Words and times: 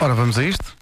Ora, 0.00 0.14
vamos 0.14 0.38
a 0.38 0.44
isto. 0.44 0.77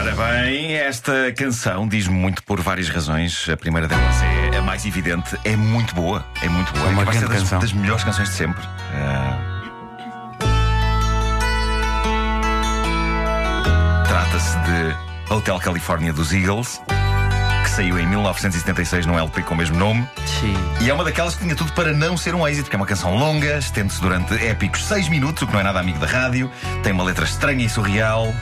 Ora 0.00 0.14
bem, 0.14 0.72
esta 0.76 1.30
canção 1.36 1.86
diz-me 1.86 2.14
muito 2.14 2.42
por 2.44 2.58
várias 2.62 2.88
razões. 2.88 3.46
A 3.50 3.56
primeira 3.56 3.86
delas 3.86 4.16
é 4.50 4.56
a 4.56 4.62
mais 4.62 4.86
evidente, 4.86 5.38
é 5.44 5.54
muito 5.54 5.94
boa. 5.94 6.24
É 6.42 6.48
muito 6.48 6.72
boa. 6.72 6.88
É 6.88 6.92
uma 6.92 7.04
grande 7.04 7.26
das, 7.26 7.40
canção. 7.40 7.60
das 7.60 7.70
melhores 7.74 8.02
canções 8.02 8.30
de 8.30 8.34
sempre. 8.34 8.64
Ah, 8.94 9.38
Trata-se 14.08 14.56
de 14.60 15.34
Hotel 15.34 15.58
California 15.58 16.14
dos 16.14 16.32
Eagles, 16.32 16.80
que 17.64 17.70
saiu 17.70 17.98
em 17.98 18.06
1976 18.06 19.04
num 19.04 19.18
LP 19.18 19.42
com 19.42 19.52
o 19.52 19.58
mesmo 19.58 19.76
nome. 19.76 20.08
Sim. 20.24 20.54
E 20.80 20.88
é 20.88 20.94
uma 20.94 21.04
daquelas 21.04 21.34
que 21.34 21.42
tinha 21.42 21.54
tudo 21.54 21.74
para 21.74 21.92
não 21.92 22.16
ser 22.16 22.34
um 22.34 22.48
êxito, 22.48 22.64
porque 22.64 22.76
é 22.76 22.78
uma 22.78 22.86
canção 22.86 23.18
longa, 23.18 23.58
estende-se 23.58 24.00
durante 24.00 24.32
épicos 24.42 24.82
seis 24.86 25.10
minutos, 25.10 25.42
o 25.42 25.46
que 25.46 25.52
não 25.52 25.60
é 25.60 25.62
nada 25.62 25.78
amigo 25.78 25.98
da 25.98 26.06
rádio, 26.06 26.50
tem 26.82 26.90
uma 26.90 27.04
letra 27.04 27.26
estranha 27.26 27.66
e 27.66 27.68
surreal. 27.68 28.32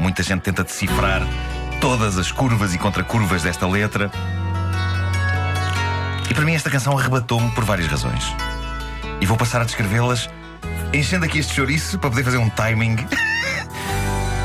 Muita 0.00 0.22
gente 0.22 0.40
tenta 0.40 0.64
decifrar 0.64 1.20
todas 1.78 2.16
as 2.16 2.32
curvas 2.32 2.74
e 2.74 2.78
contracurvas 2.78 3.42
desta 3.42 3.66
letra. 3.68 4.10
E 6.30 6.34
para 6.34 6.42
mim 6.44 6.54
esta 6.54 6.70
canção 6.70 6.96
arrebatou-me 6.98 7.50
por 7.50 7.64
várias 7.64 7.86
razões. 7.86 8.34
E 9.20 9.26
vou 9.26 9.36
passar 9.36 9.60
a 9.60 9.64
descrevê-las, 9.64 10.30
enchendo 10.92 11.26
aqui 11.26 11.38
este 11.38 11.54
chouriço 11.54 11.98
para 11.98 12.08
poder 12.08 12.24
fazer 12.24 12.38
um 12.38 12.48
timing 12.48 12.96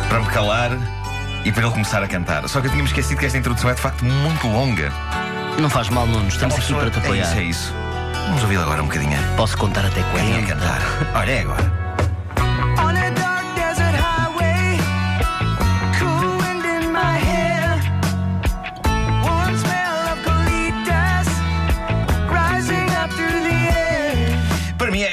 para 0.10 0.20
me 0.20 0.26
calar 0.28 0.72
e 1.46 1.52
para 1.54 1.64
ele 1.64 1.72
começar 1.72 2.04
a 2.04 2.08
cantar. 2.08 2.48
Só 2.50 2.60
que 2.60 2.68
eu 2.68 2.72
tinha-me 2.72 2.90
esquecido 2.90 3.18
que 3.18 3.26
esta 3.26 3.38
introdução 3.38 3.70
é 3.70 3.74
de 3.76 3.82
facto 3.82 4.04
muito 4.04 4.48
longa. 4.48 4.92
Não 5.58 5.70
faz 5.70 5.88
mal, 5.88 6.06
Nuno. 6.06 6.28
Estamos 6.28 6.56
Uma 6.56 6.64
aqui 6.64 6.74
para 6.74 6.90
te 6.92 7.00
apoiar. 7.00 7.24
É 7.24 7.28
isso, 7.28 7.40
é 7.40 7.44
isso. 7.44 7.74
Vamos 8.28 8.44
ouvir 8.44 8.58
agora 8.58 8.84
um 8.84 8.88
bocadinho. 8.88 9.18
Posso 9.38 9.58
contar 9.58 9.86
até 9.86 10.02
Um 10.02 10.04
bocadinho 10.12 10.40
a 10.40 10.44
40. 10.44 10.54
cantar. 10.54 10.82
Olha, 11.14 11.32
é 11.32 11.42
agora. 11.42 11.85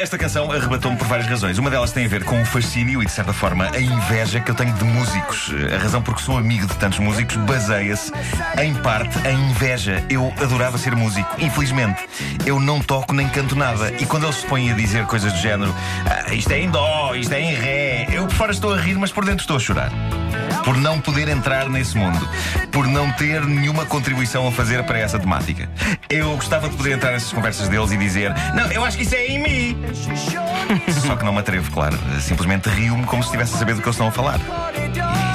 Esta 0.03 0.19
canção 0.19 0.50
arrebatou-me 0.50 0.97
por 0.97 1.06
várias 1.06 1.28
razões. 1.28 1.58
Uma 1.58 1.70
delas 1.70 1.92
tem 1.92 2.05
a 2.05 2.08
ver 2.08 2.25
com 2.25 2.42
o 2.42 2.45
fascínio 2.45 3.00
e, 3.03 3.06
de 3.06 3.12
certa 3.12 3.33
forma, 3.33 3.70
a 3.72 3.81
inveja 3.81 4.41
que 4.41 4.50
eu 4.50 4.55
tenho 4.55 4.72
de 4.72 4.83
músicos. 4.84 5.53
A 5.72 5.78
razão 5.78 6.03
porque 6.03 6.20
sou 6.22 6.36
amigo 6.36 6.67
de 6.67 6.75
tantos 6.75 6.98
músicos 6.98 7.36
baseia-se, 7.36 8.12
em 8.61 8.75
parte, 8.75 9.17
em 9.28 9.50
inveja. 9.50 10.05
Eu 10.11 10.34
adorava 10.42 10.77
ser 10.77 10.97
músico. 10.97 11.28
Infelizmente, 11.39 12.03
eu 12.45 12.58
não 12.58 12.80
toco 12.80 13.14
nem 13.14 13.28
canto 13.28 13.55
nada. 13.55 13.92
E 14.00 14.05
quando 14.05 14.25
eles 14.25 14.36
se 14.36 14.47
põem 14.47 14.73
a 14.73 14.75
dizer 14.75 15.06
coisas 15.06 15.33
do 15.33 15.39
género 15.39 15.73
"Ah, 16.05 16.34
isto 16.34 16.50
é 16.50 16.58
em 16.58 16.69
dó, 16.69 17.14
isto 17.14 17.33
é 17.33 17.41
em 17.41 17.55
ré, 17.55 17.92
eu 18.11 18.27
por 18.27 18.34
fora 18.34 18.53
estou 18.53 18.72
a 18.72 18.77
rir, 18.77 18.97
mas 18.97 19.12
por 19.12 19.25
dentro 19.25 19.41
estou 19.41 19.56
a 19.56 19.61
chorar. 19.61 19.91
Por 20.64 20.77
não 20.77 21.00
poder 21.00 21.29
entrar 21.29 21.68
nesse 21.68 21.96
mundo. 21.96 22.29
Por 22.70 22.86
não 22.86 23.11
ter 23.13 23.45
nenhuma 23.45 23.85
contribuição 23.85 24.46
a 24.46 24.52
fazer 24.52 24.83
para 24.85 24.98
essa 24.98 25.18
temática. 25.18 25.68
Eu 26.08 26.35
gostava 26.36 26.68
de 26.68 26.77
poder 26.77 26.92
entrar 26.92 27.13
nessas 27.13 27.33
conversas 27.33 27.68
deles 27.68 27.90
e 27.90 27.96
dizer: 27.96 28.33
Não, 28.55 28.70
eu 28.70 28.85
acho 28.85 28.96
que 28.96 29.02
isso 29.02 29.14
é 29.14 29.27
em 29.27 29.42
mim. 29.42 29.83
Só 31.07 31.17
que 31.17 31.24
não 31.24 31.33
me 31.33 31.40
atrevo, 31.40 31.70
claro. 31.70 31.98
Simplesmente 32.20 32.68
rio-me 32.68 33.05
como 33.05 33.23
se 33.23 33.29
estivesse 33.29 33.55
a 33.55 33.58
saber 33.58 33.74
do 33.74 33.83
que 33.83 33.89
eles 33.89 33.96
estão 33.96 34.08
a 34.08 34.13
falar. 34.13 34.40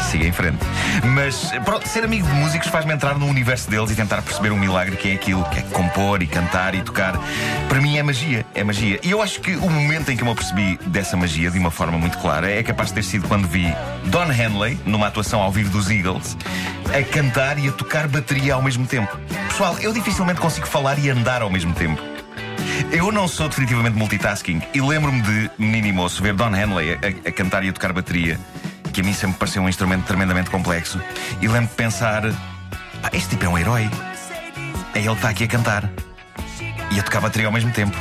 Siga 0.08 0.26
em 0.26 0.32
frente. 0.32 0.58
Mas, 1.04 1.52
pronto, 1.66 1.88
ser 1.88 2.04
amigo 2.06 2.26
de 2.26 2.34
músicos 2.34 2.70
faz-me 2.70 2.94
entrar 2.94 3.18
no 3.18 3.28
universo 3.28 3.70
deles 3.70 3.92
e 3.92 3.96
tentar 3.96 4.22
perceber 4.22 4.52
o 4.52 4.58
milagre 4.58 4.96
que 4.96 5.10
é 5.10 5.14
aquilo, 5.16 5.44
que 5.50 5.60
é 5.60 5.62
compor 5.64 6.24
e 6.24 6.28
cantar 6.28 6.74
e 6.76 6.82
tocar. 6.82 7.20
Para 7.68 7.82
mim 7.82 7.98
é 7.98 8.04
magia, 8.04 8.46
é 8.56 8.64
magia. 8.64 9.00
E 9.04 9.12
eu 9.12 9.22
acho 9.22 9.42
que 9.42 9.56
o 9.56 9.70
momento 9.70 10.10
em 10.10 10.16
que 10.16 10.24
eu 10.24 10.26
me 10.26 10.32
apercebi 10.32 10.80
dessa 10.86 11.18
magia 11.18 11.52
de 11.52 11.60
uma 11.60 11.70
forma 11.70 11.98
muito 11.98 12.18
clara 12.20 12.50
é 12.50 12.64
capaz 12.64 12.90
de 12.90 12.96
ter 12.96 13.04
sido 13.04 13.28
quando 13.28 13.48
vi 13.48 13.68
Don 14.06 14.32
Henley, 14.32 14.80
numa 14.86 15.08
atuação 15.08 15.42
ao 15.42 15.52
vivo 15.52 15.70
dos 15.70 15.90
Eagles, 15.90 16.38
a 16.98 17.04
cantar 17.04 17.60
e 17.60 17.68
a 17.68 17.72
tocar 17.74 18.08
bateria 18.08 18.54
ao 18.54 18.62
mesmo 18.62 18.88
tempo. 18.88 19.18
Pessoal, 19.50 19.78
eu 19.80 19.92
dificilmente 19.92 20.40
consigo 20.40 20.68
falar 20.68 20.98
e 21.00 21.10
andar 21.10 21.42
ao 21.42 21.50
mesmo 21.50 21.74
tempo. 21.74 22.02
Eu 22.92 23.12
não 23.12 23.28
sou 23.28 23.50
definitivamente 23.50 23.98
multitasking 23.98 24.62
e 24.74 24.80
lembro-me 24.80 25.22
de, 25.22 25.52
menino 25.58 25.94
moço, 25.94 26.22
ver 26.22 26.34
Don 26.34 26.56
Henley 26.56 26.94
a, 26.94 27.30
a 27.30 27.32
cantar 27.32 27.64
e 27.64 27.70
a 27.70 27.74
tocar 27.74 27.92
bateria, 27.92 28.40
que 28.98 29.02
a 29.02 29.04
mim 29.04 29.14
sempre 29.14 29.38
pareceu 29.38 29.62
um 29.62 29.70
instrumento 29.70 30.06
tremendamente 30.06 30.50
complexo. 30.50 31.00
E 31.40 31.48
lembro-me 31.48 31.68
de 31.68 31.76
pensar: 31.76 32.24
"Pá, 33.00 33.12
este 33.14 33.30
tipo 33.30 33.46
é 33.46 33.48
um 33.48 33.56
herói. 33.56 33.88
É 34.96 34.98
ele 34.98 35.10
que 35.10 35.14
está 35.14 35.30
aqui 35.30 35.44
a 35.44 35.48
cantar 35.48 35.88
e 36.90 37.00
a 37.00 37.04
tocar 37.04 37.22
bateria 37.22 37.48
ao 37.48 37.54
mesmo 37.54 37.72
tempo. 37.72 37.96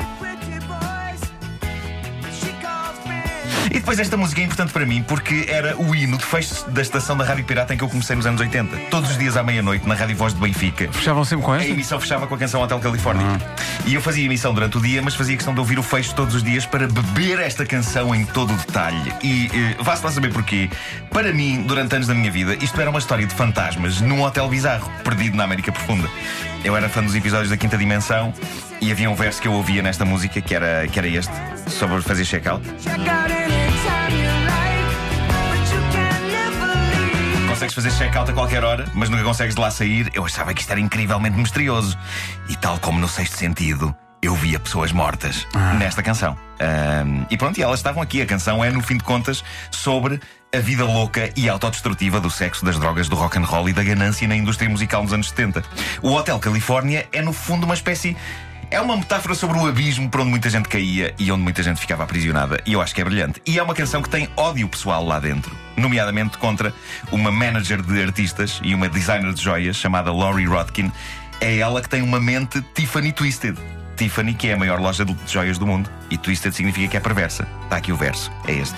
E 3.70 3.74
depois 3.74 3.98
esta 3.98 4.16
música 4.16 4.40
é 4.40 4.44
importante 4.44 4.72
para 4.72 4.86
mim 4.86 5.02
porque 5.06 5.46
era 5.48 5.76
o 5.76 5.94
hino 5.94 6.16
de 6.18 6.24
fecho 6.24 6.68
da 6.70 6.82
estação 6.82 7.16
da 7.16 7.24
Rádio 7.24 7.44
Pirata 7.44 7.74
em 7.74 7.76
que 7.76 7.84
eu 7.84 7.88
comecei 7.88 8.14
nos 8.16 8.26
anos 8.26 8.40
80. 8.40 8.76
Todos 8.90 9.10
os 9.10 9.18
dias 9.18 9.36
à 9.36 9.42
meia-noite, 9.42 9.86
na 9.88 9.94
Rádio 9.94 10.16
Voz 10.16 10.34
de 10.34 10.40
Benfica. 10.40 10.88
Fechavam 10.92 11.24
sempre 11.24 11.44
com 11.44 11.52
A 11.52 11.58
esta? 11.58 11.68
emissão 11.70 12.00
fechava 12.00 12.26
com 12.26 12.34
a 12.34 12.38
canção 12.38 12.60
Hotel 12.62 12.78
Califórnia. 12.80 13.26
E 13.86 13.94
eu 13.94 14.00
fazia 14.00 14.24
emissão 14.24 14.52
durante 14.54 14.78
o 14.78 14.80
dia, 14.80 15.00
mas 15.02 15.14
fazia 15.14 15.34
questão 15.36 15.54
de 15.54 15.60
ouvir 15.60 15.78
o 15.78 15.82
fecho 15.82 16.14
todos 16.14 16.34
os 16.34 16.42
dias 16.42 16.64
para 16.66 16.86
beber 16.86 17.38
esta 17.40 17.64
canção 17.64 18.14
em 18.14 18.24
todo 18.24 18.52
o 18.52 18.56
detalhe. 18.56 19.12
E 19.22 19.50
eh, 19.52 19.76
vá-se 19.82 20.04
lá 20.04 20.10
saber 20.10 20.32
porquê. 20.32 20.68
Para 21.10 21.32
mim, 21.32 21.62
durante 21.66 21.94
anos 21.94 22.06
da 22.06 22.14
minha 22.14 22.30
vida, 22.30 22.56
isto 22.62 22.80
era 22.80 22.90
uma 22.90 22.98
história 22.98 23.26
de 23.26 23.34
fantasmas 23.34 24.00
num 24.00 24.22
hotel 24.22 24.48
bizarro, 24.48 24.90
perdido 25.04 25.36
na 25.36 25.44
América 25.44 25.70
Profunda. 25.72 26.08
Eu 26.64 26.76
era 26.76 26.88
fã 26.88 27.02
dos 27.02 27.14
episódios 27.14 27.50
da 27.50 27.56
Quinta 27.56 27.76
Dimensão 27.78 28.32
e 28.80 28.90
havia 28.90 29.08
um 29.08 29.14
verso 29.14 29.40
que 29.40 29.48
eu 29.48 29.52
ouvia 29.52 29.82
nesta 29.82 30.04
música 30.04 30.40
que 30.40 30.54
era, 30.54 30.86
que 30.88 30.98
era 30.98 31.08
este, 31.08 31.32
sobre 31.68 32.00
fazer 32.02 32.24
check-out. 32.24 32.62
Check 32.82 33.08
out 33.08 33.55
Consegues 37.66 37.74
fazer 37.74 38.04
check-out 38.04 38.30
a 38.30 38.32
qualquer 38.32 38.62
hora, 38.62 38.86
mas 38.94 39.08
nunca 39.08 39.24
consegues 39.24 39.56
de 39.56 39.60
lá 39.60 39.72
sair. 39.72 40.08
Eu 40.14 40.24
achava 40.24 40.54
que 40.54 40.60
isto 40.60 40.70
era 40.70 40.78
incrivelmente 40.78 41.36
misterioso. 41.36 41.98
E 42.48 42.54
tal 42.54 42.78
como 42.78 43.00
no 43.00 43.08
sexto 43.08 43.36
sentido, 43.36 43.92
eu 44.22 44.36
via 44.36 44.60
pessoas 44.60 44.92
mortas 44.92 45.48
nesta 45.76 46.00
canção. 46.00 46.36
Ahm, 46.60 47.26
e 47.28 47.36
pronto, 47.36 47.58
e 47.58 47.64
elas 47.64 47.80
estavam 47.80 48.00
aqui. 48.00 48.22
A 48.22 48.26
canção 48.26 48.64
é, 48.64 48.70
no 48.70 48.80
fim 48.80 48.96
de 48.96 49.02
contas, 49.02 49.42
sobre 49.68 50.20
a 50.54 50.58
vida 50.58 50.84
louca 50.84 51.28
e 51.36 51.48
autodestrutiva 51.48 52.20
do 52.20 52.30
sexo, 52.30 52.64
das 52.64 52.78
drogas, 52.78 53.08
do 53.08 53.16
rock 53.16 53.36
and 53.36 53.44
roll 53.44 53.68
e 53.68 53.72
da 53.72 53.82
ganância 53.82 54.28
na 54.28 54.36
indústria 54.36 54.70
musical 54.70 55.02
nos 55.02 55.12
anos 55.12 55.28
70. 55.30 55.64
O 56.02 56.12
Hotel 56.12 56.38
Califórnia 56.38 57.08
é, 57.10 57.20
no 57.20 57.32
fundo, 57.32 57.64
uma 57.64 57.74
espécie. 57.74 58.16
É 58.70 58.80
uma 58.80 58.96
metáfora 58.96 59.34
sobre 59.34 59.58
o 59.58 59.66
abismo 59.66 60.10
por 60.10 60.20
onde 60.20 60.30
muita 60.30 60.50
gente 60.50 60.68
caía 60.68 61.14
e 61.18 61.30
onde 61.30 61.42
muita 61.42 61.62
gente 61.62 61.80
ficava 61.80 62.02
aprisionada. 62.02 62.60
E 62.66 62.72
eu 62.72 62.80
acho 62.80 62.94
que 62.94 63.00
é 63.00 63.04
brilhante. 63.04 63.40
E 63.46 63.58
é 63.58 63.62
uma 63.62 63.74
canção 63.74 64.02
que 64.02 64.08
tem 64.08 64.28
ódio 64.36 64.68
pessoal 64.68 65.04
lá 65.04 65.20
dentro. 65.20 65.54
Nomeadamente 65.76 66.36
contra 66.38 66.74
uma 67.12 67.30
manager 67.30 67.80
de 67.80 68.02
artistas 68.02 68.60
e 68.64 68.74
uma 68.74 68.88
designer 68.88 69.32
de 69.32 69.42
joias 69.42 69.76
chamada 69.76 70.12
Laurie 70.12 70.46
Rodkin. 70.46 70.90
É 71.40 71.58
ela 71.58 71.80
que 71.80 71.88
tem 71.88 72.02
uma 72.02 72.18
mente 72.18 72.60
Tiffany 72.74 73.12
Twisted. 73.12 73.56
Tiffany, 73.96 74.34
que 74.34 74.48
é 74.48 74.54
a 74.54 74.56
maior 74.56 74.80
loja 74.80 75.04
de 75.04 75.16
joias 75.26 75.58
do 75.58 75.66
mundo. 75.66 75.88
E 76.10 76.18
Twisted 76.18 76.52
significa 76.52 76.88
que 76.88 76.96
é 76.96 77.00
perversa. 77.00 77.46
Está 77.64 77.76
aqui 77.76 77.92
o 77.92 77.96
verso. 77.96 78.30
É 78.46 78.52
este. 78.52 78.76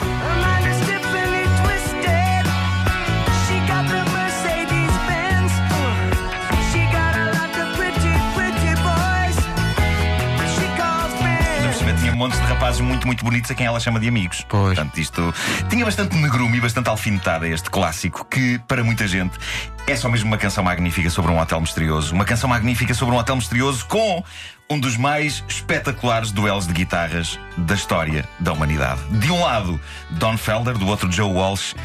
Rapazes 12.59 12.81
muito, 12.81 13.07
muito 13.07 13.25
bonitos 13.25 13.49
a 13.53 13.55
quem 13.55 13.67
ela 13.67 13.79
chama 13.79 14.01
de 14.01 14.09
amigos. 14.09 14.45
Pois. 14.49 14.75
Portanto, 14.75 14.99
isto 14.99 15.33
tinha 15.71 15.85
bastante 15.85 16.17
negrume 16.17 16.59
e 16.59 16.61
bastante 16.61 16.89
alfinetada 16.89 17.47
este 17.47 17.71
clássico, 17.71 18.25
que 18.25 18.59
para 18.67 18.83
muita 18.83 19.07
gente 19.07 19.39
é 19.87 19.95
só 19.95 20.09
mesmo 20.09 20.27
uma 20.27 20.37
canção 20.37 20.65
magnífica 20.65 21.09
sobre 21.09 21.31
um 21.31 21.39
hotel 21.39 21.61
misterioso. 21.61 22.13
Uma 22.13 22.25
canção 22.25 22.51
magnífica 22.51 22.93
sobre 22.95 23.15
um 23.15 23.19
hotel 23.19 23.37
misterioso 23.37 23.87
com 23.87 24.25
um 24.69 24.79
dos 24.79 24.97
mais 24.97 25.45
espetaculares 25.49 26.33
duelos 26.33 26.67
de 26.67 26.73
guitarras 26.73 27.39
da 27.57 27.77
história 27.77 28.29
da 28.41 28.53
humanidade. 28.53 29.03
De 29.09 29.31
um 29.31 29.41
lado, 29.41 29.81
Don 30.11 30.37
Felder, 30.37 30.77
do 30.77 30.89
outro, 30.89 31.11
Joe 31.13 31.33
Walsh, 31.33 31.77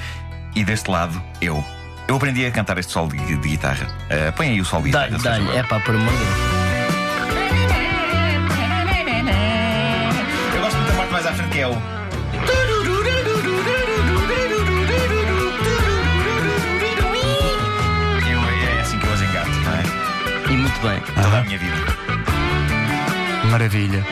e 0.56 0.66
deste 0.66 0.90
lado, 0.90 1.22
eu. 1.40 1.64
Eu 2.08 2.16
aprendi 2.16 2.46
a 2.48 2.52
cantar 2.52 2.80
este 2.80 2.92
solo 2.92 3.10
de, 3.10 3.18
de 3.18 3.48
guitarra. 3.48 3.88
Ah, 4.10 4.32
põe 4.32 4.50
aí 4.50 4.60
o 4.60 4.66
solo 4.66 4.84
de 4.84 4.90
guitarra. 4.90 5.20
Dá-lhe. 5.20 5.46
favor. 5.46 5.56
É 5.56 5.64
pá, 5.64 5.80
por 5.80 5.94
amor 5.94 6.12
de 6.12 6.18
Deus. 6.18 6.53
Que 11.54 11.60
é 11.60 11.68
o. 11.68 11.72
Eu- 11.72 11.78
é 18.78 18.82
assim 18.82 18.98
que 19.00 19.06
eu 19.06 19.14
as 19.14 19.22
engato, 19.22 19.50
não 19.50 19.74
é? 19.74 19.84
E 20.52 20.58
muito 20.58 20.80
bem. 20.82 21.00
Toda 21.22 21.38
a 21.38 21.44
minha 21.44 21.58
vida. 21.58 21.76
Maravilha. 23.52 24.04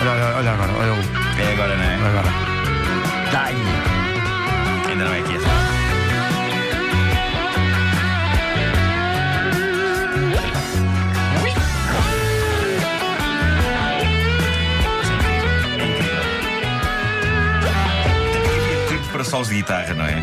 Olha, 0.00 0.10
olha, 0.10 0.36
olha 0.36 0.50
agora, 0.52 0.72
olha 0.72 0.92
o. 0.94 1.40
É 1.40 1.52
agora, 1.52 1.76
não 1.76 1.84
é? 1.84 1.94
Agora. 1.94 2.28
Dá-lhe. 3.32 3.62
Ainda 4.90 5.04
não 5.04 5.14
é 5.14 5.18
aqui 5.20 5.36
essa. 5.36 5.69
Solos 19.40 19.48
de 19.48 19.54
guitarra, 19.56 19.94
não 19.94 20.04
é? 20.04 20.22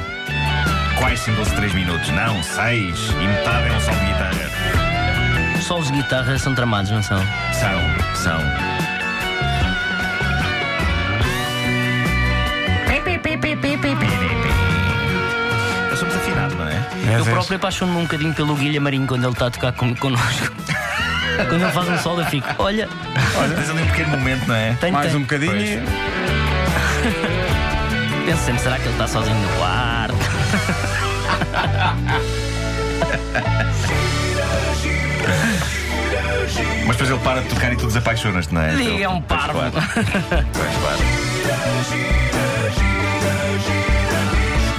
Quais 1.00 1.20
singles 1.20 1.48
de 1.50 1.56
3 1.56 1.74
minutos? 1.74 2.08
Não, 2.10 2.44
6. 2.44 3.10
E 3.10 3.28
metade 3.28 3.68
é 3.68 3.72
um 3.72 3.80
solo 3.82 3.98
de 3.98 4.06
guitarra. 4.06 5.62
Solos 5.62 5.88
de 5.88 5.94
guitarra 5.94 6.38
são 6.38 6.54
tramados, 6.54 6.92
não 6.92 7.02
são? 7.02 7.20
São, 7.54 8.16
são. 8.16 8.40
Eu 15.90 15.98
sou 15.98 16.08
desafinado, 16.08 16.56
não 16.56 16.68
é? 16.68 16.76
És, 16.76 17.08
eu 17.08 17.18
és. 17.18 17.30
próprio 17.30 17.56
apaixono-me 17.58 17.98
um 17.98 18.04
bocadinho 18.04 18.34
pelo 18.36 18.56
Guilherme 18.56 18.80
Marinho 18.82 19.08
quando 19.08 19.24
ele 19.24 19.34
está 19.34 19.48
a 19.48 19.52
tocar 19.52 19.72
com, 19.72 19.96
connosco. 19.96 20.54
quando 21.50 21.62
ele 21.64 21.72
faz 21.72 21.90
um 21.90 21.98
solo, 21.98 22.22
eu 22.22 22.26
fico, 22.28 22.48
olha, 22.60 22.88
Tens 23.56 23.70
ali 23.70 23.82
um 23.82 23.88
pequeno 23.88 24.10
momento, 24.10 24.48
não 24.48 24.56
é? 24.56 24.78
tem, 24.80 24.92
Mais 24.92 25.08
tem. 25.08 25.16
um 25.16 25.22
bocadinho. 25.22 25.82
Pois. 25.84 27.37
Penso 28.28 28.44
sempre, 28.44 28.62
será 28.62 28.78
que 28.78 28.84
ele 28.84 28.92
está 28.92 29.08
sozinho 29.08 29.38
no 29.40 29.48
quarto? 29.56 30.16
Mas 36.86 36.96
depois 36.96 37.10
ele 37.10 37.20
para 37.20 37.42
de 37.42 37.50
tocar 37.50 37.74
e 37.74 37.76
tu 37.76 37.88
desapaixonas-te, 37.88 38.54
não 38.54 38.62
é? 38.62 38.76
Diga, 38.76 39.04
é 39.04 39.10
um 39.10 39.22
Pois, 39.22 39.42
parvo. 39.42 39.60
claro. 39.60 39.74
Pois, 40.54 40.78
claro. 40.78 41.00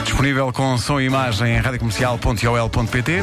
Disponível 0.05 0.53
com 0.53 0.77
som 0.79 1.01
e 1.01 1.05
imagem 1.07 1.57
em 1.57 1.61
radiocomercial.ol.pt. 1.61 3.23